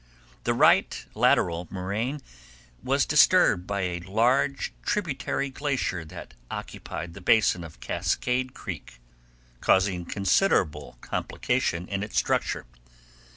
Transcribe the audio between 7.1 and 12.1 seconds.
the basin of Cascade Creek, causing considerable complication in